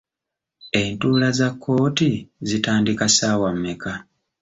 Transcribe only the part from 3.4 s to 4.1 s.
mmeka?